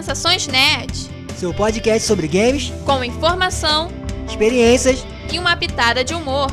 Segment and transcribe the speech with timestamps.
[0.00, 1.10] Sensações Nerd.
[1.36, 3.90] Seu podcast sobre games, com informação,
[4.26, 6.48] experiências e uma pitada de humor.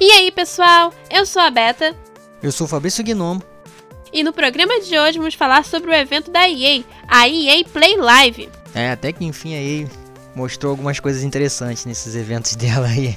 [0.00, 0.90] E aí, pessoal?
[1.10, 1.94] Eu sou a Beta.
[2.42, 3.42] Eu sou o Fabrício Gnomo.
[4.10, 7.98] E no programa de hoje vamos falar sobre o evento da EA, a EA Play
[7.98, 8.48] Live.
[8.74, 9.86] É, até que enfim aí
[10.40, 13.16] mostrou algumas coisas interessantes nesses eventos dela aí.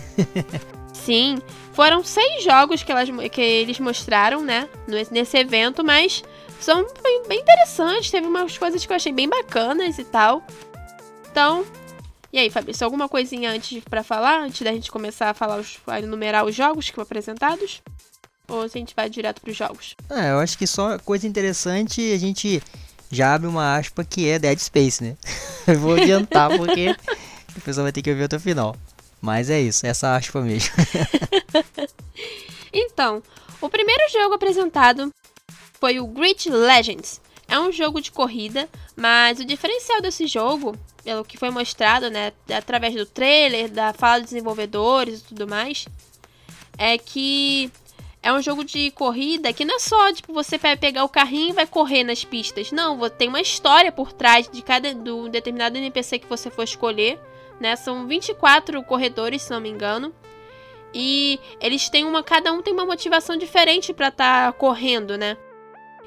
[0.93, 1.41] Sim,
[1.73, 4.69] foram seis jogos que, elas, que eles mostraram, né,
[5.11, 6.23] nesse evento, mas
[6.59, 6.85] são
[7.27, 10.45] bem, interessantes, teve umas coisas que eu achei bem bacanas e tal.
[11.31, 11.65] Então,
[12.31, 15.77] e aí, Fabrício, alguma coisinha antes para falar, antes da gente começar a falar, os,
[15.87, 17.81] a enumerar os jogos que foram apresentados?
[18.47, 19.95] Ou a gente vai direto para os jogos?
[20.09, 22.61] É, eu acho que só coisa interessante a gente
[23.13, 25.15] já abre uma aspa que é Dead Space, né?
[25.67, 26.95] eu vou adiantar porque
[27.55, 28.75] o pessoal vai ter que ouvir até o final.
[29.21, 30.73] Mas é isso, essa aspa mesmo.
[32.73, 33.23] então,
[33.61, 35.09] o primeiro jogo apresentado
[35.79, 37.21] foi o Grid Legends.
[37.47, 42.33] É um jogo de corrida, mas o diferencial desse jogo, pelo que foi mostrado, né,
[42.49, 45.85] através do trailer, da fala dos desenvolvedores e tudo mais,
[46.77, 47.71] é que
[48.23, 51.49] é um jogo de corrida que não é só, tipo, você vai pegar o carrinho
[51.49, 52.71] e vai correr nas pistas.
[52.71, 57.19] Não, tem uma história por trás de cada do determinado NPC que você for escolher,
[57.59, 57.75] né?
[57.75, 60.13] São 24 corredores, se não me engano.
[60.93, 65.35] E eles têm uma, cada um tem uma motivação diferente para estar tá correndo, né?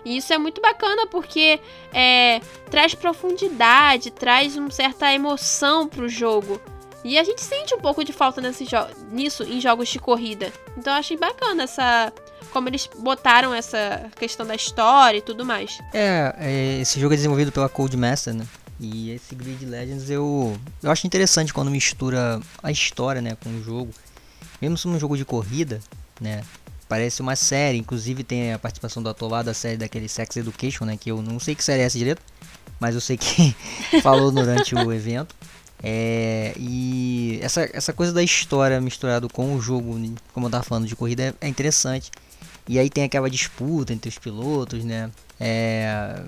[0.03, 1.61] E isso é muito bacana porque
[1.92, 6.61] é, traz profundidade, traz uma certa emoção pro jogo.
[7.06, 8.66] E a gente sente um pouco de falta nesse
[9.12, 10.52] nisso em jogos de corrida.
[10.76, 12.12] Então eu achei bacana essa.
[12.52, 15.78] Como eles botaram essa questão da história e tudo mais.
[15.94, 18.44] É, é esse jogo é desenvolvido pela Codemaster, né?
[18.80, 23.62] E esse Grid Legends eu, eu acho interessante quando mistura a história, né, com o
[23.62, 23.90] jogo.
[24.61, 25.80] Mesmo sendo um jogo de corrida,
[26.20, 26.42] né,
[26.89, 27.78] parece uma série.
[27.78, 31.22] Inclusive tem a participação do ator lá da série daquele Sex Education, né, que eu
[31.22, 32.22] não sei que série é essa direito,
[32.80, 33.55] mas eu sei que
[34.02, 35.34] falou durante o evento.
[35.83, 39.98] É, e essa, essa coisa da história misturado com o jogo,
[40.33, 42.11] como eu tava falando, de corrida é, é interessante.
[42.69, 45.11] E aí tem aquela disputa entre os pilotos, né?
[45.39, 46.23] É,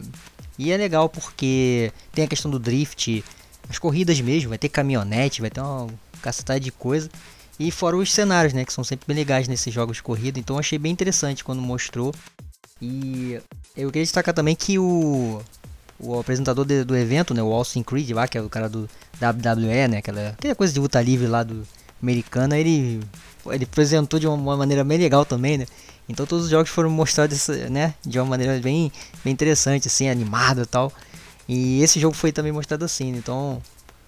[0.58, 3.24] e é legal porque tem a questão do drift,
[3.68, 5.88] as corridas mesmo, vai ter caminhonete, vai ter uma
[6.22, 7.10] cacetada de coisa.
[7.58, 8.64] E fora os cenários, né?
[8.64, 10.38] Que são sempre bem legais nesses jogos de corrida.
[10.38, 12.14] Então achei bem interessante quando mostrou.
[12.80, 13.40] E
[13.76, 15.42] eu queria destacar também que o,
[15.98, 17.42] o apresentador de, do evento, né?
[17.42, 18.88] O Austin Creed lá, que é o cara do
[19.20, 19.98] WWE, né?
[19.98, 21.66] Aquela, aquela coisa de luta livre lá do
[22.00, 23.00] americana, ele,
[23.46, 25.66] ele apresentou de uma, maneira bem legal também, né?
[26.08, 27.94] Então todos os jogos foram mostrados, né?
[28.04, 28.92] De uma maneira bem,
[29.24, 30.92] bem interessante, assim, animada e tal.
[31.48, 33.18] E esse jogo foi também mostrado assim, né?
[33.18, 33.62] então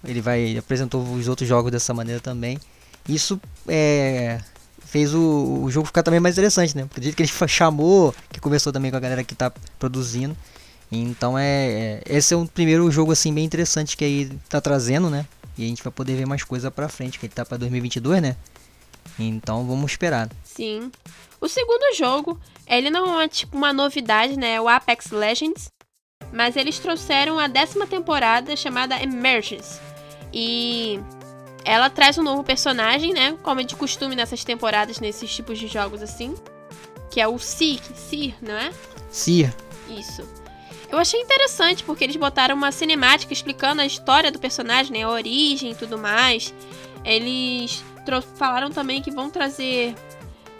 [0.05, 2.59] ele vai ele apresentou os outros jogos dessa maneira também.
[3.09, 4.39] Isso é,
[4.85, 6.87] fez o, o, jogo ficar também mais interessante, né?
[6.89, 10.37] Porque que ele chamou, que começou também com a galera que está produzindo,
[10.99, 15.09] então é, é, esse é um primeiro jogo assim bem interessante que aí tá trazendo,
[15.09, 15.27] né?
[15.57, 18.21] E a gente vai poder ver mais coisa para frente, que ele tá para 2022,
[18.21, 18.37] né?
[19.19, 20.29] Então vamos esperar.
[20.43, 20.91] Sim.
[21.41, 24.55] O segundo jogo, ele não é tipo uma novidade, né?
[24.55, 25.71] É o Apex Legends,
[26.33, 29.81] mas eles trouxeram a décima temporada chamada Emergence.
[30.33, 31.01] E
[31.65, 33.37] ela traz um novo personagem, né?
[33.43, 36.35] Como é de costume nessas temporadas, nesses tipos de jogos assim.
[37.11, 38.73] Que é o Sir, Sir, não é?
[39.11, 39.55] Sir.
[39.89, 40.40] Isso.
[40.91, 45.09] Eu achei interessante porque eles botaram uma cinemática explicando a história do personagem, né, a
[45.09, 46.53] origem e tudo mais.
[47.05, 47.85] Eles
[48.35, 49.95] falaram também que vão trazer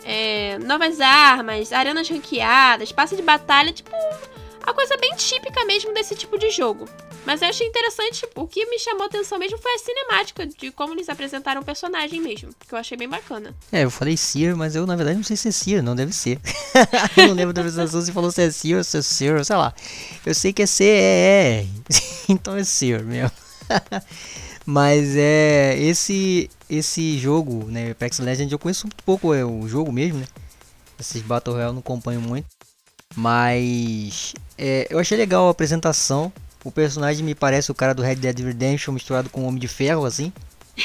[0.05, 3.91] é, novas armas, arenas ranqueadas, passe de batalha, tipo,
[4.63, 6.89] a coisa bem típica mesmo desse tipo de jogo.
[7.27, 10.95] Mas eu achei interessante, o que me chamou atenção mesmo foi a cinemática, de como
[10.95, 13.55] eles apresentaram o personagem mesmo, que eu achei bem bacana.
[13.71, 16.13] É, eu falei Seer, mas eu na verdade não sei se é Seer, não deve
[16.13, 16.41] ser.
[17.17, 19.57] eu não lembro da apresentação se falou se é Seer ou se é Seer, sei
[19.57, 19.75] lá.
[20.25, 21.69] Eu sei que é C-E-R,
[22.29, 23.31] então é Seer mesmo.
[24.65, 29.93] mas é, esse esse jogo, né, Apex Legends, eu conheço muito pouco é, o jogo
[29.93, 30.27] mesmo, né.
[30.99, 32.47] Esses Battle Royale não acompanho muito.
[33.17, 36.33] Mas é, eu achei legal a apresentação
[36.65, 39.69] o personagem me parece o cara do Red Dead Redemption misturado com o Homem de
[39.69, 40.33] Ferro, assim.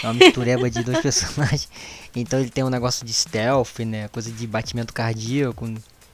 [0.01, 1.69] É uma mistureba de dois personagens.
[2.15, 4.07] Então ele tem um negócio de stealth, né?
[4.07, 5.65] Coisa de batimento cardíaco.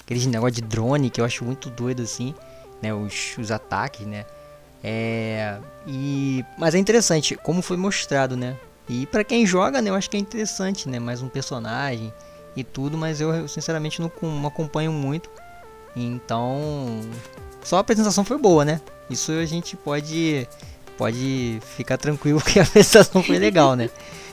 [0.03, 2.33] Aqueles negócio de drone que eu acho muito doido, assim.
[2.81, 2.93] Né?
[2.93, 4.25] Os, os ataques, né?
[4.83, 5.59] É...
[5.85, 6.43] E...
[6.57, 8.57] Mas é interessante como foi mostrado, né?
[8.89, 9.91] E para quem joga, né?
[9.91, 10.99] Eu acho que é interessante, né?
[10.99, 12.11] Mais um personagem
[12.55, 12.97] e tudo.
[12.97, 15.29] Mas eu, sinceramente, não, não acompanho muito.
[15.95, 17.01] Então...
[17.63, 18.81] Só a apresentação foi boa, né?
[19.09, 20.47] Isso a gente pode
[20.97, 23.89] pode ficar tranquilo que a apresentação foi legal, né?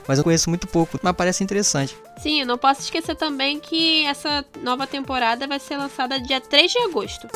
[0.06, 1.96] Mas eu conheço muito pouco, mas parece interessante.
[2.18, 6.78] Sim, não posso esquecer também que essa nova temporada vai ser lançada dia 3 de
[6.78, 7.28] agosto.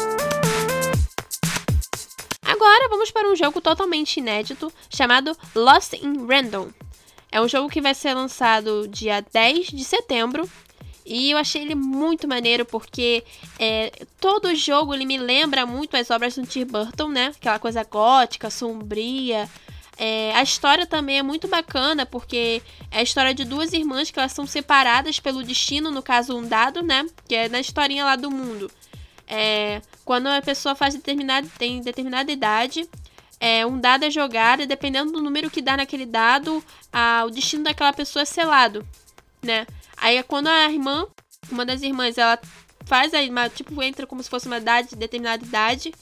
[2.43, 6.69] Agora vamos para um jogo totalmente inédito chamado Lost in Random.
[7.31, 10.49] É um jogo que vai ser lançado dia 10 de setembro
[11.05, 13.25] e eu achei ele muito maneiro porque
[13.59, 13.91] é,
[14.21, 17.33] todo jogo ele me lembra muito as obras do Tim Burton, né?
[17.37, 19.49] Aquela coisa gótica, sombria.
[19.99, 24.19] É, a história também é muito bacana porque é a história de duas irmãs que
[24.19, 27.07] elas são separadas pelo destino, no caso um dado, né?
[27.29, 28.71] Que é na historinha lá do mundo.
[29.27, 32.89] É, quando a pessoa faz determinada, tem determinada idade,
[33.41, 36.63] é, um dado é jogado e dependendo do número que dá naquele dado,
[36.93, 38.87] a, o destino daquela pessoa é selado,
[39.43, 39.67] né?
[40.03, 41.07] Aí é quando a irmã,
[41.49, 42.37] uma das irmãs, ela
[42.85, 45.95] faz aí, tipo, entra como se fosse uma idade, determinada idade.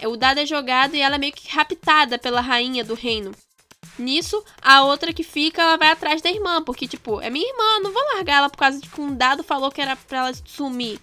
[0.00, 3.32] É, o dado é jogado e ela é meio que raptada pela rainha do reino.
[3.98, 7.80] Nisso, a outra que fica, ela vai atrás da irmã, porque, tipo, é minha irmã,
[7.82, 10.32] não vou largar ela por causa de que um dado falou que era pra ela
[10.44, 11.00] sumir.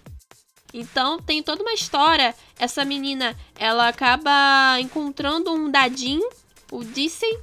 [0.72, 2.34] Então, tem toda uma história.
[2.58, 6.26] Essa menina, ela acaba encontrando um dadinho,
[6.72, 7.38] o Dissem,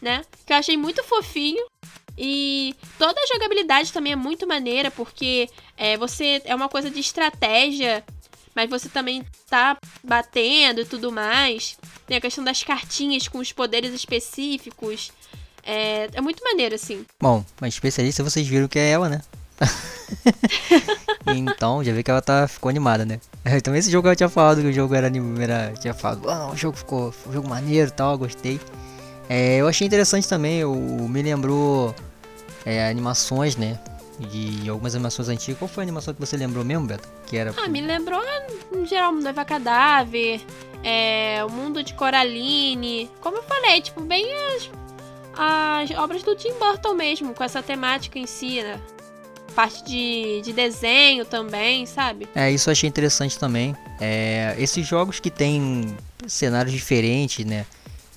[0.00, 0.24] né?
[0.44, 1.64] Que eu achei muito fofinho.
[2.16, 7.00] E toda a jogabilidade também é muito maneira, porque é, você é uma coisa de
[7.00, 8.04] estratégia,
[8.54, 11.78] mas você também tá batendo e tudo mais.
[12.06, 15.10] Tem a questão das cartinhas com os poderes específicos.
[15.64, 17.06] É, é muito maneiro, assim.
[17.20, 19.22] Bom, mas especialista vocês viram que é ela, né?
[21.26, 23.20] então, já vi que ela tá, ficou animada, né?
[23.62, 25.10] Também esse jogo eu tinha falado que o jogo era,
[25.40, 28.60] era tinha falado, ah, o jogo ficou, um jogo maneiro e tal, gostei.
[29.34, 31.94] É, eu achei interessante também, eu, me lembrou
[32.66, 33.80] é, animações, né?
[34.20, 35.58] De algumas animações antigas.
[35.58, 37.08] Qual foi a animação que você lembrou mesmo, Beto?
[37.26, 37.54] Que era.
[37.56, 38.20] Ah, me lembrou,
[38.74, 40.38] em geral, Noiva Cadáver,
[40.84, 43.08] é, o Mundo de Coraline.
[43.22, 44.70] Como eu falei, tipo, bem as,
[45.34, 48.78] as obras do Tim Burton mesmo, com essa temática em si, né?
[49.54, 52.28] Parte de, de desenho também, sabe?
[52.34, 53.74] É, isso eu achei interessante também.
[53.98, 55.96] É, esses jogos que tem
[56.26, 57.64] cenários diferentes, né?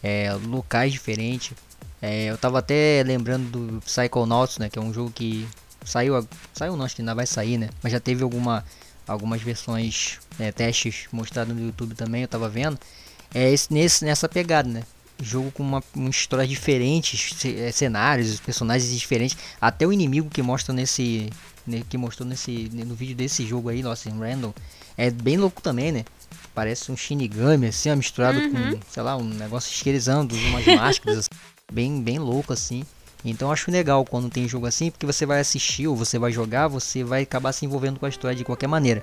[0.06, 1.54] É, locais diferentes.
[2.00, 5.48] É, eu tava até lembrando do Psychonauts, né, que é um jogo que
[5.84, 8.64] saiu, saiu não, acho que ainda vai sair, né, mas já teve alguma,
[9.08, 12.78] algumas versões, é, testes mostrados no YouTube também, eu tava vendo.
[13.34, 14.84] É esse, nesse, nessa pegada, né,
[15.20, 20.72] jogo com uma, uma história diferente, é, cenários, personagens diferentes, até o inimigo que mostra
[20.72, 21.30] nesse,
[21.90, 24.54] que mostrou nesse, no vídeo desse jogo aí, Lost in Random,
[24.96, 26.06] é bem louco também, né?
[26.56, 28.52] Parece um Shinigami, assim, misturado uhum.
[28.52, 31.30] com, sei lá, um negócio esquerizando, umas máscaras, assim,
[31.72, 32.84] bem, bem louco, assim.
[33.26, 36.68] Então acho legal quando tem jogo assim, porque você vai assistir ou você vai jogar,
[36.68, 39.02] você vai acabar se envolvendo com a história de qualquer maneira.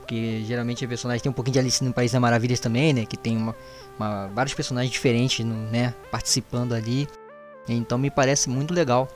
[0.00, 3.06] Porque geralmente a personagem tem um pouquinho de Alice no País das Maravilhas também, né?
[3.06, 3.56] Que tem uma,
[3.98, 5.94] uma vários personagens diferentes, né?
[6.10, 7.08] Participando ali.
[7.66, 9.08] Então me parece muito legal.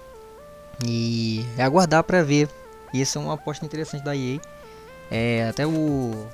[0.85, 2.49] E é aguardar para ver.
[2.95, 4.41] E essa é uma aposta interessante da EA.
[5.11, 6.27] É, até o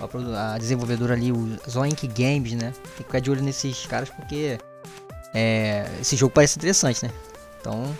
[0.00, 2.72] a, a desenvolvedora ali, o Zoink Games, né?
[2.72, 4.58] Tem que ficar de olho nesses caras porque
[5.34, 7.12] é, esse jogo parece interessante, né?
[7.60, 7.96] Então,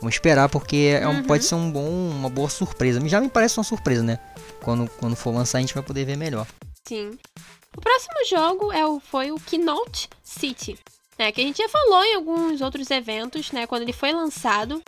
[0.00, 1.22] vamos esperar porque é um, uhum.
[1.24, 3.06] pode ser um bom, uma boa surpresa.
[3.08, 4.18] Já me parece uma surpresa, né?
[4.62, 6.46] Quando, quando for lançar a gente vai poder ver melhor.
[6.86, 7.18] Sim.
[7.76, 10.78] O próximo jogo é o, foi o Keynote City,
[11.18, 11.30] né?
[11.32, 13.66] Que a gente já falou em alguns outros eventos, né?
[13.66, 14.82] Quando ele foi lançado.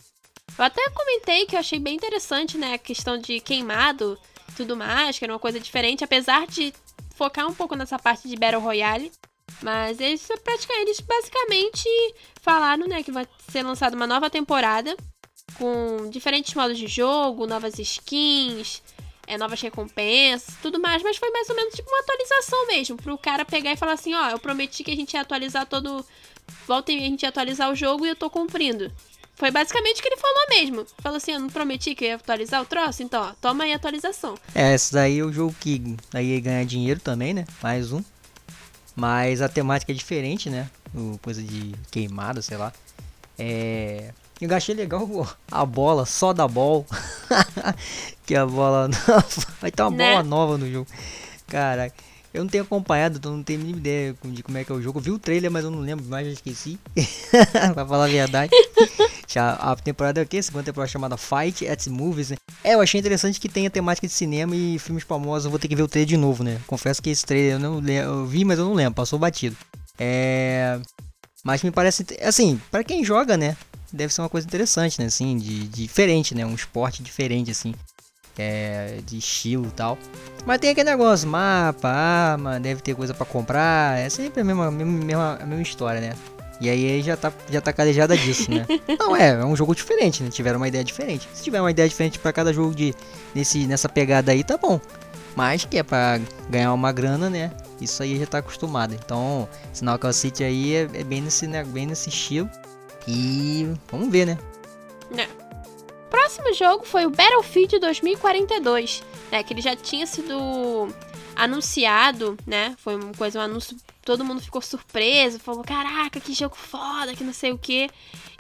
[0.59, 2.75] Eu até comentei que eu achei bem interessante, né?
[2.75, 4.19] A questão de queimado
[4.53, 6.73] tudo mais, que era uma coisa diferente, apesar de
[7.15, 9.13] focar um pouco nessa parte de Battle Royale.
[9.63, 10.29] Mas eles,
[10.81, 11.89] eles basicamente
[12.41, 14.97] falaram né, que vai ser lançada uma nova temporada
[15.59, 18.83] com diferentes modos de jogo, novas skins,
[19.27, 23.19] é, novas recompensas, tudo mais, mas foi mais ou menos tipo uma atualização mesmo, pro
[23.19, 26.05] cara pegar e falar assim, ó, eu prometi que a gente ia atualizar todo.
[26.67, 28.93] Volta e a gente ia atualizar o jogo e eu tô cumprindo.
[29.43, 30.87] Foi basicamente o que ele falou mesmo.
[31.01, 33.77] Falou assim, eu não prometi que ia atualizar o troço, então, ó, toma aí a
[33.77, 34.37] atualização.
[34.55, 37.45] É, esse daí é o jogo que aí ia ganhar dinheiro também, né?
[37.61, 38.05] Mais um.
[38.95, 40.71] Mas a temática é diferente, né?
[40.95, 42.73] O, coisa de queimada, sei lá.
[43.37, 44.13] É.
[44.41, 46.85] Eu achei legal a bola, só da bola.
[48.25, 48.91] que a bola.
[49.61, 50.13] Vai ter uma né?
[50.13, 50.87] bola nova no jogo.
[51.49, 51.97] Caraca.
[52.33, 54.81] Eu não tenho acompanhado, então não tenho nenhuma ideia de como é que é o
[54.81, 54.99] jogo.
[54.99, 56.79] Eu vi o trailer, mas eu não lembro mais, já esqueci.
[57.75, 58.51] pra falar a verdade.
[59.29, 60.43] Já a temporada é o quê?
[60.43, 62.37] Segunda temporada chamada Fight at Movies, né?
[62.65, 65.45] É, eu achei interessante que tenha temática de cinema e filmes famosos.
[65.45, 66.59] Eu vou ter que ver o trailer de novo, né?
[66.67, 69.57] Confesso que esse trailer eu não eu vi, mas eu não lembro, passou batido.
[69.99, 70.81] É.
[71.45, 72.07] Mas me parece.
[72.23, 73.57] Assim, para quem joga, né?
[73.93, 75.07] Deve ser uma coisa interessante, né?
[75.07, 76.47] Assim, de, de diferente, né?
[76.47, 77.75] Um esporte diferente, assim
[78.39, 79.99] é, de estilo e tal.
[80.45, 84.71] Mas tem aquele negócio, mapa, arma, deve ter coisa para comprar, é sempre a mesma,
[84.71, 86.15] mesma, a mesma história, né?
[86.61, 88.65] E aí já tá, já tá calejada disso, né?
[88.99, 90.31] Não, é, é um jogo diferente, né?
[90.31, 91.29] Tiveram uma ideia diferente.
[91.35, 92.95] Se tiver uma ideia diferente para cada jogo de
[93.35, 94.81] nesse, nessa pegada aí, tá bom.
[95.35, 97.51] Mas que é pra ganhar uma grana, né?
[97.81, 98.95] Isso aí já tá acostumado.
[98.95, 102.49] Então, Sinal Call City aí é, é, bem, nesse, né, bem nesse estilo.
[103.09, 104.39] E vamos ver, né?
[105.19, 105.42] É.
[106.23, 109.03] Próximo jogo foi o Battlefield 2042,
[109.33, 109.43] né?
[109.43, 110.89] Que ele já tinha sido
[111.35, 112.77] anunciado, né?
[112.79, 117.25] Foi uma coisa, um anúncio, todo mundo ficou surpreso, falou: "Caraca, que jogo foda, que
[117.25, 117.91] não sei o quê".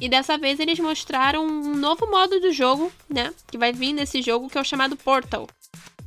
[0.01, 3.35] E dessa vez eles mostraram um novo modo do jogo, né?
[3.51, 5.49] Que vai vir nesse jogo que é o chamado Portal.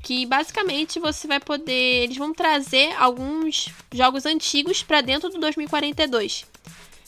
[0.02, 6.46] Que basicamente você vai poder, eles vão trazer alguns jogos antigos para dentro do 2042,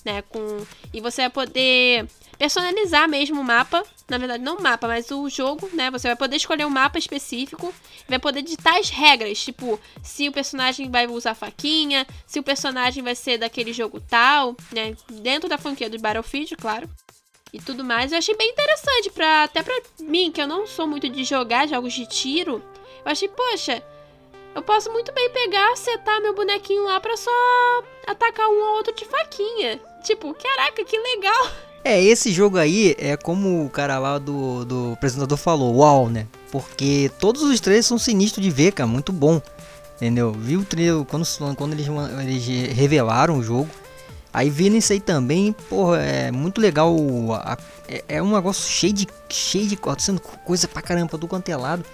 [0.04, 0.24] né?
[0.24, 2.06] Com e você vai poder
[2.38, 3.84] personalizar mesmo o mapa.
[4.10, 5.92] Na verdade, não o mapa, mas o jogo, né?
[5.92, 7.74] Você vai poder escolher um mapa específico,
[8.08, 13.04] vai poder ditar as regras, tipo, se o personagem vai usar faquinha, se o personagem
[13.04, 14.96] vai ser daquele jogo tal, né?
[15.12, 16.90] Dentro da franquia do Battlefield, claro.
[17.52, 18.12] E tudo mais.
[18.12, 21.68] Eu achei bem interessante, pra, até pra mim, que eu não sou muito de jogar
[21.68, 22.64] jogos de tiro.
[23.04, 23.84] Eu achei, poxa,
[24.56, 27.32] eu posso muito bem pegar, setar meu bonequinho lá pra só
[28.08, 29.80] atacar um ou outro de faquinha.
[30.04, 31.52] Tipo, caraca, que legal!
[31.88, 36.28] É, esse jogo aí é como o cara lá do, do apresentador falou, uau, né?
[36.52, 39.42] Porque todos os trailers são sinistros de ver, cara, muito bom.
[39.96, 40.34] Entendeu?
[40.34, 41.26] Viu o trailer quando,
[41.56, 41.88] quando eles,
[42.20, 43.70] eles revelaram o jogo.
[44.34, 46.94] Aí vendo isso aí também, porra, é muito legal.
[47.36, 49.08] A, é, é, um negócio cheio de.
[49.30, 51.86] cheio de sendo coisa pra caramba do quanto é lado.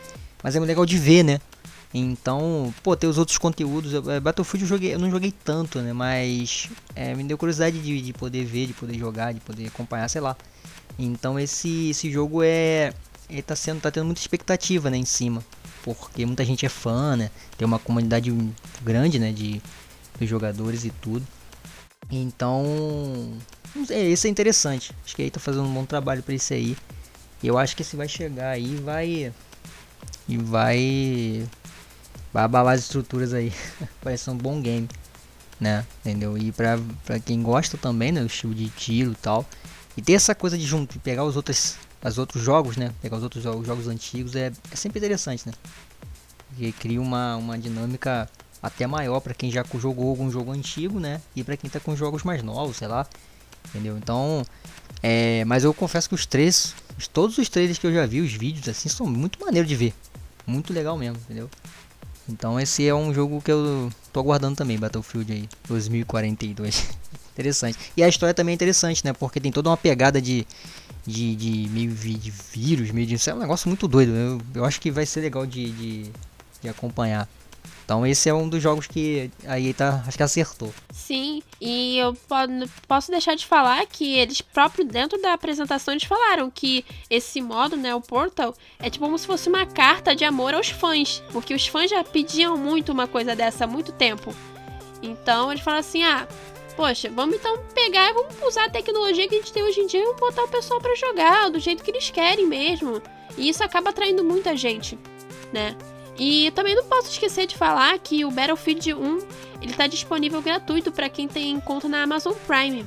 [0.42, 1.40] Mas é legal de ver, né?
[1.94, 3.94] Então, pô, tem os outros conteúdos.
[4.08, 5.94] É, Battlefield eu, joguei, eu não joguei tanto, né?
[5.94, 10.10] Mas é, me deu curiosidade de, de poder ver, de poder jogar, de poder acompanhar,
[10.10, 10.36] sei lá.
[10.98, 12.94] Então esse, esse jogo é.
[13.30, 15.44] Ele tá, sendo, tá tendo muita expectativa né, em cima.
[15.84, 17.30] Porque muita gente é fã, né?
[17.58, 18.36] Tem uma comunidade
[18.82, 19.32] grande, né?
[19.32, 19.62] De,
[20.20, 21.26] de jogadores e tudo.
[22.10, 23.38] Então.
[23.90, 24.94] É, esse é interessante.
[25.06, 26.76] Acho que aí tá fazendo um bom trabalho para esse aí.
[27.44, 29.32] Eu acho que esse vai chegar aí vai.
[30.28, 31.46] E vai
[32.34, 33.54] vai abalar as estruturas aí.
[34.02, 34.90] Parece um bom game,
[35.60, 35.86] né?
[36.02, 36.38] Entendeu?
[36.38, 38.22] E pra, pra quem gosta também, né?
[38.22, 39.46] O estilo de tiro e tal.
[39.96, 42.92] E ter essa coisa de junto, pegar os outros, os outros jogos, né?
[43.02, 45.54] Pegar os outros jogos, jogos antigos é, é sempre interessante, né?
[46.50, 48.28] Porque cria uma, uma dinâmica
[48.62, 51.22] até maior para quem já jogou algum jogo antigo, né?
[51.36, 53.06] E para quem tá com jogos mais novos, sei lá.
[53.70, 53.98] Entendeu?
[53.98, 54.46] Então,
[55.02, 56.76] é, mas eu confesso que os três,
[57.12, 59.94] todos os trailers que eu já vi, os vídeos assim, são muito maneiro de ver.
[60.46, 61.50] Muito legal mesmo, entendeu?
[62.28, 66.90] Então esse é um jogo que eu tô aguardando também, Battlefield aí, 2042.
[67.34, 67.78] interessante.
[67.98, 69.12] E a história também é interessante, né?
[69.14, 70.46] Porque tem toda uma pegada de,
[71.06, 73.16] de, de meio de vírus, meio de.
[73.16, 74.12] Isso é um negócio muito doido.
[74.14, 76.12] Eu, eu acho que vai ser legal de, de,
[76.62, 77.28] de acompanhar.
[77.86, 80.74] Então esse é um dos jogos que a EA tá, acho que acertou.
[80.92, 82.16] Sim, e eu
[82.88, 87.76] posso deixar de falar que eles próprio dentro da apresentação eles falaram que esse modo,
[87.76, 91.54] né, o Portal, é tipo como se fosse uma carta de amor aos fãs, porque
[91.54, 94.34] os fãs já pediam muito uma coisa dessa há muito tempo.
[95.02, 96.26] Então eles falaram assim: "Ah,
[96.78, 99.88] poxa, vamos então pegar e vamos usar a tecnologia que a gente tem hoje em
[99.88, 103.02] dia e vamos botar o pessoal para jogar do jeito que eles querem mesmo".
[103.38, 104.98] E isso acaba atraindo muita gente,
[105.52, 105.76] né?
[106.18, 109.18] E também não posso esquecer de falar que o Battlefield 1
[109.62, 112.86] ele está disponível gratuito para quem tem conta na Amazon Prime.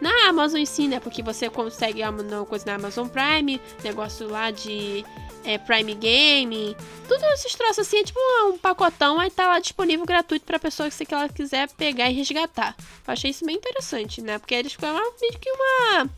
[0.00, 1.00] Na Amazon em si, né?
[1.00, 5.04] Porque você consegue uma coisa na Amazon Prime, negócio lá de
[5.44, 6.76] é, Prime Game,
[7.08, 10.88] tudo esses troços assim, é tipo um, pacotão, aí tá lá disponível gratuito pra pessoa
[10.90, 12.76] que, que ela quiser pegar e resgatar.
[13.06, 14.38] Eu achei isso bem interessante, né?
[14.38, 16.10] Porque eles ficam meio que uma,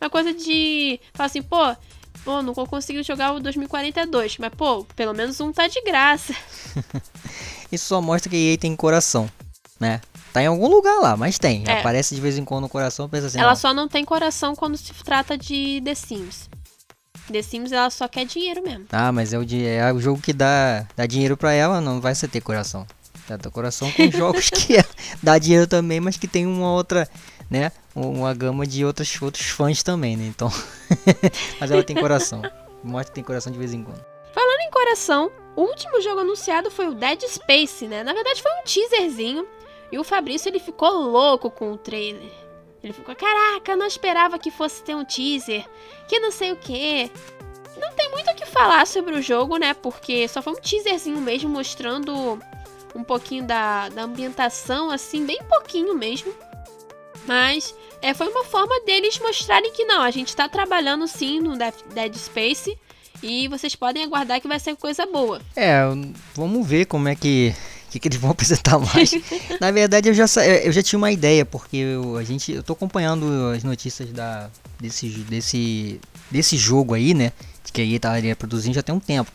[0.00, 1.00] uma coisa de.
[1.12, 1.76] Falar assim, pô,
[2.24, 6.34] Pô, não conseguiu jogar o 2042, mas pô, pelo menos um tá de graça.
[7.72, 9.30] Isso só mostra que a EA tem coração,
[9.78, 10.00] né?
[10.32, 11.64] Tá em algum lugar lá, mas tem.
[11.66, 11.80] É.
[11.80, 13.38] Aparece de vez em quando no coração, pensa assim.
[13.38, 13.56] Ela não.
[13.56, 16.48] só não tem coração quando se trata de The Sims.
[17.30, 18.86] The Sims ela só quer dinheiro mesmo.
[18.90, 22.14] Ah, mas é o, é o jogo que dá, dá dinheiro pra ela, não vai
[22.14, 22.86] ser ter coração.
[23.26, 24.84] Dá coração com jogos que é,
[25.22, 27.08] dá dinheiro também, mas que tem uma outra
[27.50, 27.72] né?
[27.94, 30.26] Uma gama de outros, outros fãs também, né?
[30.26, 30.52] Então.
[31.60, 32.42] Mas ela tem coração.
[33.04, 34.04] Que tem coração de vez em quando.
[34.32, 38.04] Falando em coração, o último jogo anunciado foi o Dead Space, né?
[38.04, 39.46] Na verdade foi um teaserzinho.
[39.90, 42.30] E o Fabrício ele ficou louco com o trailer.
[42.82, 45.66] Ele ficou, caraca, não esperava que fosse ter um teaser,
[46.06, 47.10] que não sei o que.
[47.76, 49.74] Não tem muito o que falar sobre o jogo, né?
[49.74, 52.38] Porque só foi um teaserzinho mesmo mostrando
[52.94, 56.32] um pouquinho da, da ambientação, assim, bem pouquinho mesmo.
[57.26, 61.56] Mas é, foi uma forma deles mostrarem que não, a gente está trabalhando sim no
[61.56, 62.76] Dead Space
[63.22, 65.40] e vocês podem aguardar que vai ser coisa boa.
[65.56, 65.82] É,
[66.34, 67.54] vamos ver como é que,
[67.88, 69.12] O que, que eles vão apresentar mais?
[69.60, 72.72] Na verdade, eu já, eu já tinha uma ideia, porque eu, a gente, eu tô
[72.72, 74.50] acompanhando as notícias da,
[74.80, 76.00] desse, desse,
[76.30, 77.32] desse jogo aí, né?
[77.72, 79.30] Que a EA estaria produzindo já tem um tempo.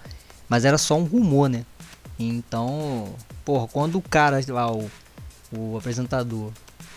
[0.49, 1.65] Mas era só um rumor, né?
[2.17, 3.13] Então,
[3.45, 4.89] porra, quando o cara lá, o,
[5.51, 6.51] o apresentador,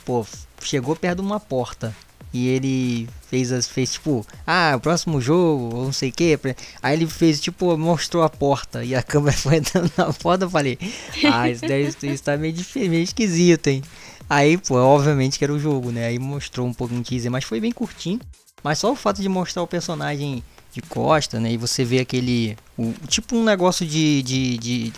[0.04, 0.24] pô,
[0.66, 1.94] chegou perto de uma porta
[2.32, 6.38] e ele fez as fez tipo, ah, o próximo jogo, ou não sei o que.
[6.82, 10.44] Aí ele fez tipo, mostrou a porta e a câmera foi entrando na porta.
[10.44, 10.78] Eu falei,
[11.32, 13.82] ah, isso, daí, isso tá meio, meio esquisito, hein?
[14.28, 16.08] Aí, pô, obviamente que era o jogo, né?
[16.08, 18.20] Aí mostrou um um teaser, mas foi bem curtinho.
[18.62, 20.42] Mas só o fato de mostrar o personagem
[20.72, 21.52] de costa, né?
[21.52, 22.56] E você vê aquele.
[22.76, 24.92] O, tipo um negócio de, de, de,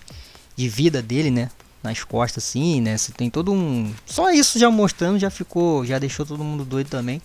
[0.56, 1.50] de vida dele, né?
[1.82, 2.96] Nas costas assim, né?
[2.96, 3.92] Você tem todo um.
[4.06, 5.84] Só isso já mostrando já ficou.
[5.84, 7.20] Já deixou todo mundo doido também.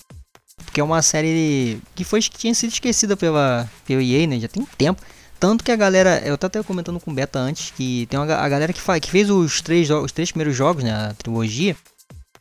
[0.65, 4.39] Porque é uma série que foi que tinha sido esquecida pela, pela EA, né?
[4.39, 5.01] Já tem tempo.
[5.39, 6.21] Tanto que a galera.
[6.25, 9.11] Eu até comentando com o Beta antes que tem uma, a galera que, faz, que
[9.11, 10.91] fez os três, os três primeiros jogos, né?
[10.91, 11.75] A trilogia.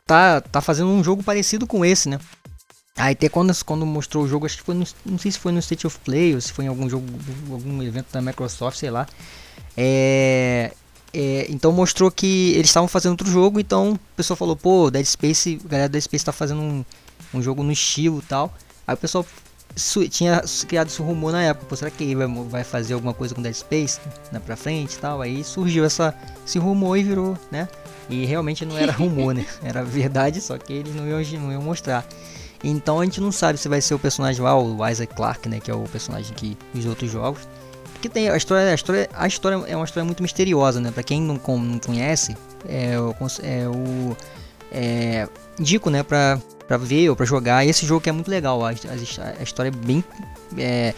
[0.05, 2.19] Tá, tá fazendo um jogo parecido com esse, né?
[2.95, 5.51] Aí até quando, quando mostrou o jogo, acho que foi no, não sei se foi
[5.51, 7.05] no State of Play ou se foi em algum jogo,
[7.51, 9.07] algum evento da Microsoft, sei lá.
[9.75, 10.71] É,
[11.13, 15.05] é, então mostrou que eles estavam fazendo outro jogo, então o pessoal falou, pô, Dead
[15.05, 16.83] Space, a galera do Dead Space tá fazendo um,
[17.33, 18.51] um jogo no estilo e tal.
[18.87, 19.23] Aí o pessoal
[20.09, 23.35] tinha criado esse rumor na época, pô, será que ele vai, vai fazer alguma coisa
[23.35, 23.99] com Dead Space
[24.31, 25.21] né, pra frente e tal?
[25.21, 26.15] Aí surgiu essa,
[26.45, 27.67] esse rumor e virou, né?
[28.09, 29.45] E realmente não era rumor, né?
[29.63, 32.03] Era verdade, só que eles não iam, não iam mostrar.
[32.63, 35.59] Então a gente não sabe se vai ser o personagem lá, o Isaac Clarke, né?
[35.59, 37.47] Que é o personagem que os outros jogos
[38.03, 40.91] que tem a história, a história, a história é uma história muito misteriosa, né?
[40.91, 42.35] Para quem não, não conhece,
[42.67, 42.95] é,
[43.43, 44.17] é o
[44.69, 45.25] é,
[45.57, 47.65] indico, né, para para ver ou para jogar.
[47.65, 50.03] esse jogo que é muito legal, a, a, a história é bem
[50.57, 50.93] é,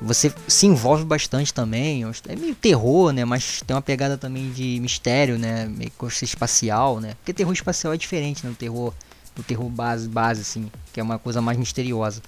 [0.00, 2.04] você se envolve bastante também.
[2.28, 3.24] É meio terror, né?
[3.24, 5.66] Mas tem uma pegada também de mistério, né?
[5.66, 7.14] Meio coisa espacial, né?
[7.16, 8.50] Porque terror espacial é diferente, né?
[8.50, 8.92] Do terror,
[9.34, 12.22] do terror base, base, assim, que é uma coisa mais misteriosa.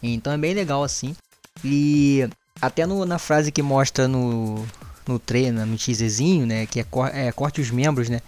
[0.00, 1.16] Então é bem legal assim.
[1.64, 2.28] E
[2.60, 4.64] até no, na frase que mostra no,
[5.06, 6.66] no treino, no teaserzinho, né?
[6.66, 8.20] Que é, é corte os membros, né?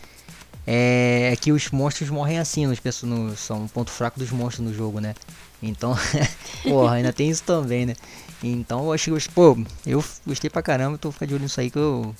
[0.66, 4.66] É, é que os monstros morrem assim, nos, no, são um ponto fraco dos monstros
[4.66, 5.14] no jogo, né?
[5.62, 5.96] Então,
[6.64, 7.94] porra, ainda tem isso também, né?
[8.42, 11.70] Então eu acho que, pô, eu gostei pra caramba, tô ficando de olho nisso aí
[11.70, 12.14] que eu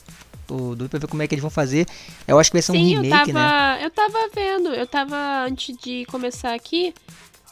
[0.47, 1.87] tô doido pra ver como é que eles vão fazer.
[2.27, 3.85] Eu acho que vai ser Sim, um remake, eu tava, né?
[3.85, 6.95] Eu tava vendo, eu tava, antes de começar aqui,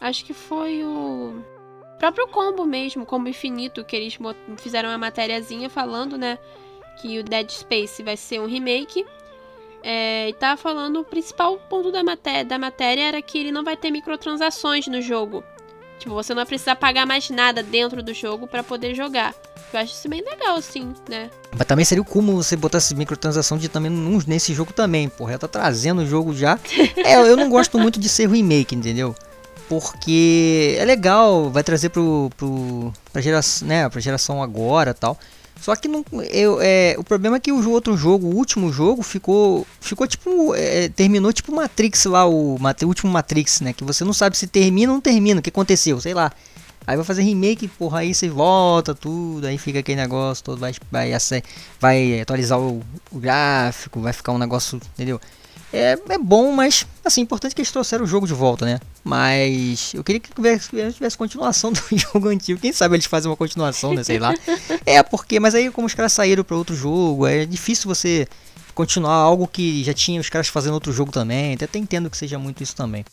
[0.00, 1.53] acho que foi o
[2.04, 4.18] próprio combo mesmo, combo infinito, que eles
[4.58, 6.38] fizeram uma matériazinha falando, né?
[7.00, 9.06] Que o Dead Space vai ser um remake.
[9.82, 13.64] É, e tá falando o principal ponto da matéria, da matéria era que ele não
[13.64, 15.42] vai ter microtransações no jogo.
[15.98, 19.34] Tipo, você não vai precisar pagar mais nada dentro do jogo para poder jogar.
[19.72, 21.30] Eu acho isso bem legal, assim, né?
[21.56, 23.90] Mas também seria o como você botar essa microtransação de também
[24.26, 25.32] nesse jogo também, porra.
[25.32, 26.58] Já tá trazendo o jogo já.
[26.96, 29.14] é, eu não gosto muito de ser remake, entendeu?
[29.68, 35.18] Porque é legal, vai trazer pro, pro, pra, geração, né, pra geração agora tal.
[35.60, 39.02] Só que não, eu, é, o problema é que o outro jogo, o último jogo,
[39.02, 43.72] ficou, ficou tipo, é, terminou tipo Matrix lá, o, o último Matrix, né?
[43.72, 46.30] Que você não sabe se termina ou não termina, o que aconteceu, sei lá.
[46.86, 50.74] Aí vai fazer remake, porra, aí você volta tudo, aí fica aquele negócio todo, vai,
[50.90, 51.12] vai,
[51.80, 55.18] vai atualizar o, o gráfico, vai ficar um negócio, entendeu?
[55.74, 58.78] É, é bom, mas assim, importante que eles trouxeram o jogo de volta, né?
[59.02, 62.60] Mas eu queria que tivesse, tivesse continuação do jogo antigo.
[62.60, 64.04] Quem sabe eles fazem uma continuação, né?
[64.04, 64.34] Sei lá.
[64.86, 68.28] É, porque, mas aí como os caras saíram para outro jogo, é difícil você
[68.74, 71.54] continuar algo que já tinha os caras fazendo outro jogo também.
[71.54, 73.04] Até entendo que seja muito isso também.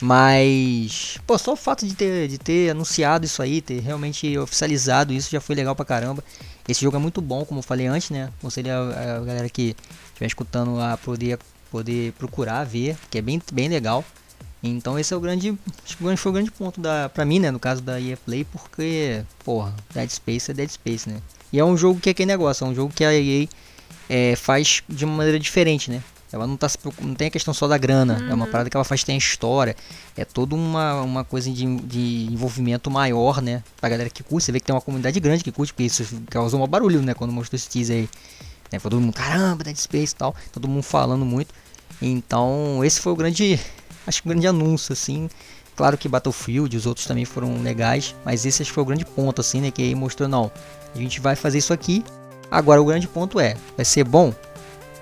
[0.00, 5.12] Mas, pô, só o fato de ter, de ter anunciado isso aí, ter realmente oficializado
[5.12, 6.22] isso já foi legal pra caramba.
[6.68, 8.30] Esse jogo é muito bom, como eu falei antes, né?
[8.38, 9.74] Aconselho a, a galera que
[10.08, 11.38] estiver escutando a poder
[11.70, 14.04] poder procurar ver, que é bem, bem legal.
[14.62, 17.50] Então esse é o grande, acho que foi o grande ponto da, pra mim, né,
[17.50, 21.20] no caso da EA Play, porque, porra, Dead Space é Dead Space, né?
[21.52, 23.48] E é um jogo que é aquele negócio, é um jogo que a EA
[24.08, 26.02] é, faz de uma maneira diferente, né?
[26.30, 26.68] Ela não, tá,
[27.00, 28.30] não tem a questão só da grana, uhum.
[28.30, 28.50] é uma uhum.
[28.50, 29.74] parada que ela faz tem a história,
[30.16, 33.62] é toda uma, uma coisa de, de envolvimento maior, né?
[33.80, 36.04] Pra galera que curte, você vê que tem uma comunidade grande que curte, porque isso
[36.28, 37.14] causou um barulho, né?
[37.14, 38.08] Quando mostrou esse teaser aí.
[38.70, 38.78] Né?
[38.78, 40.34] Foi todo mundo, caramba, Dead Space e tal.
[40.52, 41.54] Todo mundo falando muito.
[42.00, 43.58] Então, esse foi o grande,
[44.06, 45.28] acho que o grande anúncio, assim.
[45.76, 48.86] Claro que Battlefield e os outros também foram legais, mas esse acho que foi o
[48.86, 49.70] grande ponto, assim, né?
[49.70, 50.50] Que aí mostrou, não,
[50.94, 52.04] a gente vai fazer isso aqui.
[52.50, 54.34] Agora, o grande ponto é, vai ser bom?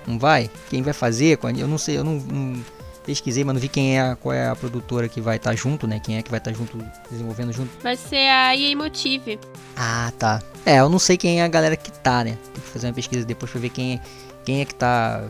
[0.05, 0.49] Não vai?
[0.69, 1.39] Quem vai fazer?
[1.57, 2.63] Eu não sei, eu não, não
[3.07, 5.87] pesquisei, mas não vi quem é, qual é a produtora que vai estar tá junto,
[5.87, 5.99] né?
[5.99, 6.77] Quem é que vai estar tá junto,
[7.09, 7.71] desenvolvendo junto.
[7.81, 9.39] Vai ser a EA Motive.
[9.75, 10.43] Ah, tá.
[10.67, 12.37] É, eu não sei quem é a galera que tá, né?
[12.53, 14.01] Tem que fazer uma pesquisa depois pra ver quem é,
[14.43, 15.23] quem é que tá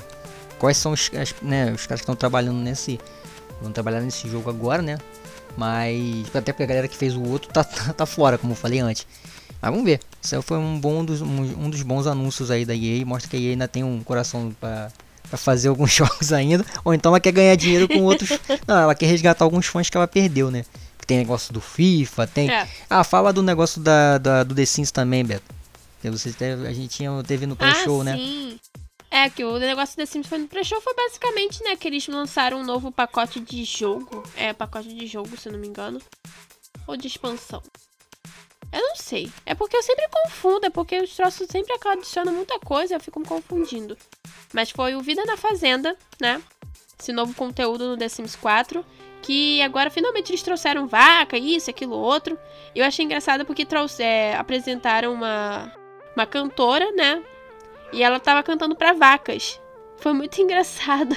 [0.58, 3.00] quais são os, as, né, os caras que estão trabalhando nesse.
[3.62, 4.97] Vão trabalhar nesse jogo agora, né?
[5.56, 6.26] Mas.
[6.34, 8.80] Até porque a galera que fez o outro tá, tá, tá fora, como eu falei
[8.80, 9.06] antes.
[9.62, 10.00] Mas vamos ver.
[10.19, 13.06] Isso foi um, bom dos, um, um dos bons anúncios aí da EA.
[13.06, 14.91] Mostra que a EA ainda tem um coração para
[15.30, 18.30] para fazer alguns jogos ainda, ou então ela quer ganhar dinheiro com outros.
[18.65, 20.65] Não, ela quer resgatar alguns fãs que ela perdeu, né?
[21.08, 22.52] Tem negócio do FIFA, tem.
[22.52, 22.67] É.
[22.89, 25.56] Ah, fala do negócio da, da, do The Sims também, Beto.
[26.02, 28.17] Que você teve, a gente tinha, teve no pré-show, ah, né?
[28.17, 28.60] Sim.
[29.10, 32.06] É, que o negócio do The Sims foi no pré-show foi basicamente, né, que eles
[32.08, 34.22] lançaram um novo pacote de jogo.
[34.36, 36.02] É, pacote de jogo, se eu não me engano.
[36.86, 37.63] Ou de expansão.
[38.72, 39.32] Eu não sei.
[39.46, 43.20] É porque eu sempre confundo, é porque os troços sempre adicionam muita coisa eu fico
[43.20, 43.98] me confundindo.
[44.54, 46.41] Mas foi o Vida na Fazenda, né?
[47.00, 48.86] Esse novo conteúdo no The Sims 4.
[49.28, 52.40] Que agora finalmente eles trouxeram vaca, isso, aquilo, outro.
[52.74, 55.70] Eu achei engraçado porque trouxe, é, apresentaram uma,
[56.16, 57.22] uma cantora, né?
[57.92, 59.60] E ela tava cantando para vacas.
[59.98, 61.13] Foi muito engraçado.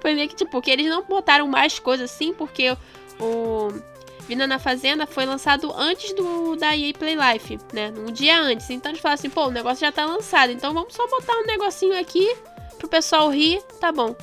[0.00, 2.76] Foi meio que tipo, que eles não botaram mais coisas assim, porque
[3.20, 3.68] o
[4.26, 7.94] Vida na Fazenda foi lançado antes do da EA Play Life, né?
[7.96, 8.68] Um dia antes.
[8.68, 11.46] Então eles falaram assim, pô, o negócio já tá lançado, então vamos só botar um
[11.46, 12.34] negocinho aqui
[12.78, 14.16] pro pessoal rir, tá bom.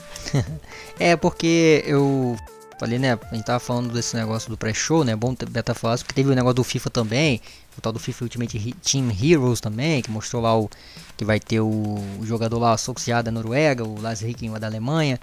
[0.99, 2.35] é, porque eu
[2.79, 3.19] falei, né?
[3.29, 5.15] A gente tava falando desse negócio do pré-show, né?
[5.15, 7.41] Bom beta falar, porque teve o negócio do FIFA também,
[7.77, 10.69] o tal do FIFA Ultimate Team Heroes também, que mostrou lá o
[11.17, 15.19] que vai ter o, o jogador lá associado da Noruega, o Lars Ricken da Alemanha.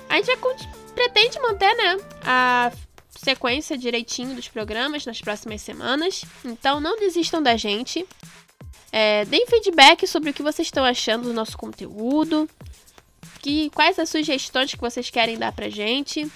[0.09, 0.31] a gente
[0.95, 2.73] pretende manter, né, a
[3.09, 6.25] sequência direitinho dos programas nas próximas semanas.
[6.45, 8.07] Então não desistam da gente.
[8.93, 12.49] É, deem feedback sobre o que vocês estão achando do nosso conteúdo.
[13.41, 16.31] Que, quais as sugestões que vocês querem dar pra gente.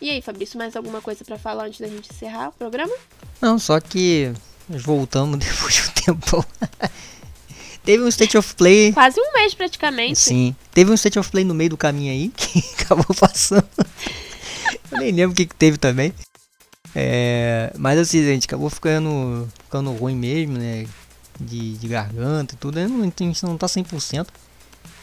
[0.00, 2.94] E aí, Fabrício, mais alguma coisa para falar antes da gente encerrar o programa?
[3.42, 4.32] Não, só que
[4.68, 6.46] voltamos depois de um tempo.
[7.84, 8.92] Teve um State of Play.
[8.92, 10.16] Quase um mês praticamente.
[10.16, 10.54] Sim.
[10.72, 13.68] Teve um State of Play no meio do caminho aí que acabou passando.
[14.92, 16.14] Eu nem lembro o que, que teve também.
[16.94, 20.86] É, mas assim, a gente acabou ficando, ficando ruim mesmo, né?
[21.40, 22.78] De, de garganta e tudo.
[22.78, 24.28] A gente não tá 100%.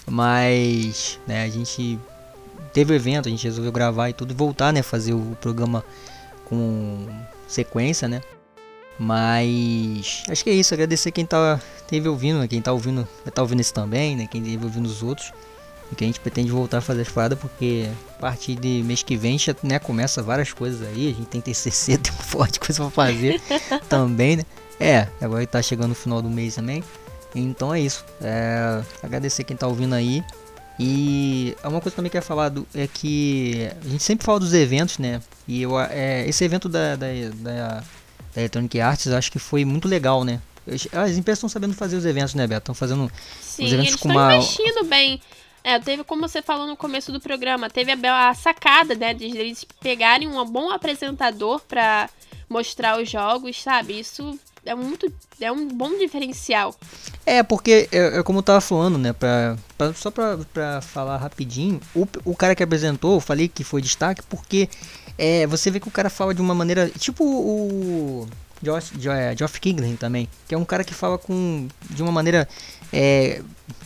[0.08, 1.99] Mas, né, a gente
[2.73, 4.82] teve o evento, a gente resolveu gravar e tudo e voltar, né?
[4.82, 5.84] Fazer o programa
[6.45, 7.08] com
[7.50, 8.22] sequência, né?
[8.98, 12.48] Mas acho que é isso, agradecer quem tá teve ouvindo, né?
[12.48, 14.28] quem tá ouvindo, tá ouvindo esse também, né?
[14.30, 15.32] Quem teve ouvindo os outros.
[15.92, 19.02] E que a gente pretende voltar a fazer as paradas porque a partir de mês
[19.02, 21.10] que vem já né, começa várias coisas aí.
[21.10, 23.42] A gente tem TCC, tem um forte coisa pra fazer
[23.90, 24.44] também, né?
[24.80, 26.84] É, agora tá chegando no final do mês também.
[27.34, 28.06] Então é isso.
[28.22, 30.24] É, agradecer quem tá ouvindo aí.
[30.80, 34.39] E uma coisa também que eu ia falar do, é que a gente sempre fala
[34.39, 35.22] dos eventos, né?
[35.48, 37.84] E eu, é, esse evento da, da, da
[38.34, 40.42] da Electronic Arts, acho que foi muito legal, né?
[40.68, 42.60] As empresas estão sabendo fazer os eventos, né, Beto?
[42.60, 43.12] Estão fazendo
[43.42, 44.36] Sim, os eventos eles com uma.
[44.36, 45.22] investindo bem.
[45.63, 49.26] É, teve, como você falou no começo do programa, teve a, a sacada, né, de
[49.26, 52.10] eles pegarem um bom apresentador para
[52.48, 54.00] mostrar os jogos, sabe?
[54.00, 55.12] Isso é muito
[55.42, 56.76] é um bom diferencial.
[57.26, 59.14] É, porque é, é como eu tava falando, né?
[59.14, 63.64] Pra, pra só pra, pra falar rapidinho, o, o cara que apresentou, eu falei que
[63.64, 64.68] foi destaque porque
[65.18, 66.90] é, você vê que o cara fala de uma maneira.
[66.90, 68.28] Tipo o.
[68.62, 72.48] Josh, é, Geoff Kingsley também, que é um cara que fala com de uma maneira
[72.92, 73.42] é,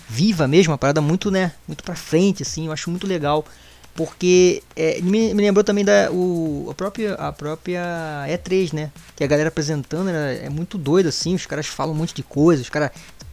[0.09, 3.45] viva mesmo, uma parada muito, né, muito pra frente, assim, eu acho muito legal,
[3.93, 7.83] porque é, me, me, lembrou também da o, a, própria, a própria
[8.27, 12.15] E3, né, que a galera apresentando é muito doido, assim, os caras falam um monte
[12.15, 12.89] de coisa, os caras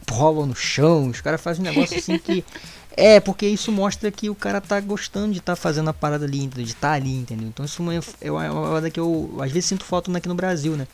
[0.09, 2.43] rolam no chão, os caras fazem um negócio assim que
[2.95, 6.25] é, porque isso mostra que o cara tá gostando de estar tá fazendo a parada
[6.25, 7.47] ali, de estar tá ali, entendeu?
[7.47, 7.81] Então isso
[8.21, 10.87] é, uma parada que eu às vezes sinto falta aqui no Brasil, né?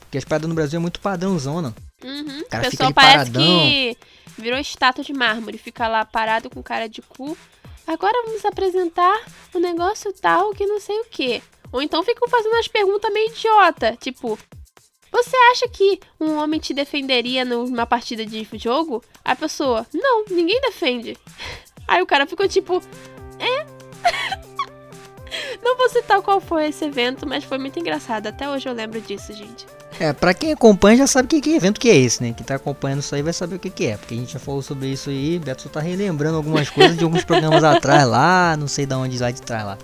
[0.00, 1.74] Porque as paradas no Brasil é muito padrãozão, não.
[2.02, 2.40] Uhum.
[2.40, 3.42] O cara o fica ali parece paradão.
[3.42, 3.98] que
[4.38, 7.36] virou estátua de mármore, fica lá parado com cara de cu.
[7.86, 9.24] Agora vamos apresentar
[9.54, 11.42] um negócio tal que não sei o que.
[11.70, 14.38] Ou então ficam fazendo umas perguntas meio idiota, tipo,
[15.14, 19.00] você acha que um homem te defenderia numa partida de jogo?
[19.24, 21.16] A pessoa, não, ninguém defende.
[21.86, 22.82] Aí o cara ficou tipo,
[23.38, 23.66] é?
[25.62, 28.26] Não vou citar qual foi esse evento, mas foi muito engraçado.
[28.26, 29.66] Até hoje eu lembro disso, gente.
[29.98, 32.32] É, pra quem acompanha já sabe que, que evento que é esse, né?
[32.36, 33.96] Quem tá acompanhando isso aí vai saber o que, que é.
[33.96, 37.04] Porque a gente já falou sobre isso aí, Beto só tá relembrando algumas coisas de
[37.04, 39.78] alguns programas atrás lá, não sei de onde lá de trás lá.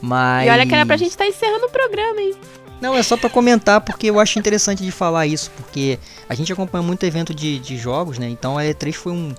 [0.00, 0.46] Mas.
[0.46, 2.34] E olha que era pra gente estar tá encerrando o programa, hein?
[2.84, 6.52] Não, é só para comentar porque eu acho interessante de falar isso, porque a gente
[6.52, 8.28] acompanha muito evento de, de jogos, né?
[8.28, 9.34] Então a E3 foi um.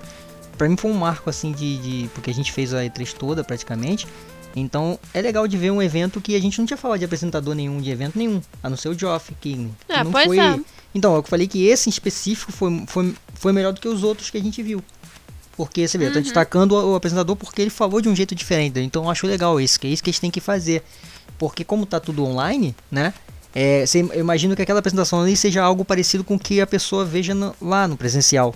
[0.57, 2.09] Pra mim foi um marco assim de, de.
[2.09, 4.07] Porque a gente fez a E3 toda praticamente.
[4.55, 7.53] Então é legal de ver um evento que a gente não tinha falado de apresentador
[7.53, 10.39] nenhum, de evento nenhum, a não ser o Geoff, que, que é, não foi.
[10.39, 10.59] É.
[10.95, 14.29] Então, eu falei que esse em específico foi, foi, foi melhor do que os outros
[14.31, 14.81] que a gente viu.
[15.57, 16.09] Porque, você vê, uhum.
[16.11, 18.79] eu tô destacando o, o, apresentador porque ele falou de um jeito diferente.
[18.79, 20.83] Então eu acho legal isso, que é isso que a gente tem que fazer.
[21.37, 23.13] Porque como tá tudo online, né?
[23.55, 26.67] É, você, eu imagino que aquela apresentação ali seja algo parecido com o que a
[26.67, 28.53] pessoa veja no, lá no presencial.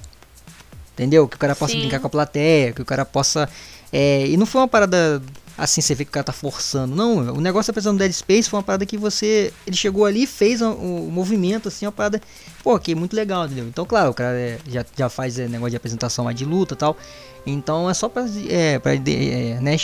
[0.94, 1.26] Entendeu?
[1.26, 1.80] Que o cara possa Sim.
[1.80, 3.48] brincar com a plateia, que o cara possa.
[3.94, 5.22] É, e não foi uma parada
[5.58, 6.94] assim, você vê que o cara tá forçando.
[6.94, 9.54] Não, o negócio apresentando Dead Space foi uma parada que você.
[9.66, 12.22] Ele chegou ali fez o, o movimento, assim, uma parada.
[12.62, 13.66] Pô, que é muito legal, entendeu?
[13.68, 16.76] Então, claro, o cara é, já, já faz é, negócio de apresentação mais de luta
[16.76, 16.98] tal.
[17.46, 19.78] Então é só pra, é, pra é, né,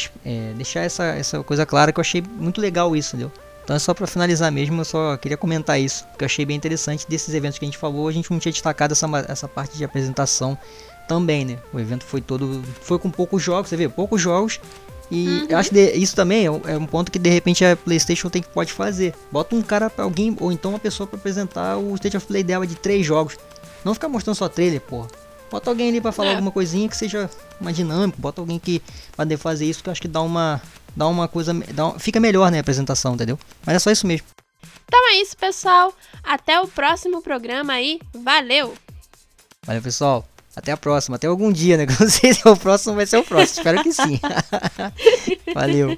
[0.55, 3.31] deixar essa, essa coisa clara que eu achei muito legal isso, entendeu?
[3.65, 6.55] Então é só para finalizar mesmo, eu só queria comentar isso, porque eu achei bem
[6.55, 9.75] interessante desses eventos que a gente falou, a gente não tinha destacado essa, essa parte
[9.75, 10.55] de apresentação
[11.07, 11.57] também, né?
[11.73, 12.63] O evento foi todo.
[12.81, 14.59] Foi com poucos jogos, você vê, poucos jogos.
[15.09, 15.45] E uhum.
[15.49, 18.41] eu acho que isso também é, é um ponto que de repente a PlayStation tem
[18.41, 19.15] que pode fazer.
[19.31, 22.43] Bota um cara para alguém, ou então uma pessoa para apresentar o State of Play
[22.43, 23.35] dela de três jogos.
[23.83, 25.07] Não ficar mostrando só trailer, porra.
[25.49, 26.31] Bota alguém ali para falar é.
[26.33, 28.21] alguma coisinha que seja mais dinâmico.
[28.21, 28.81] Bota alguém que
[29.17, 30.61] vai fazer isso que eu acho que dá uma
[30.95, 31.53] dá uma coisa.
[31.73, 33.37] Dá um, fica melhor né, a apresentação, entendeu?
[33.65, 34.27] Mas é só isso mesmo.
[34.87, 35.93] Então é isso, pessoal.
[36.23, 37.99] Até o próximo programa aí.
[38.13, 38.73] Valeu!
[39.65, 40.25] Valeu, pessoal.
[40.55, 41.17] Até a próxima.
[41.17, 41.85] Até algum dia, né?
[41.99, 43.59] Não sei se é o próximo vai ser o próximo.
[43.59, 44.19] Espero que sim.
[45.53, 45.97] Valeu.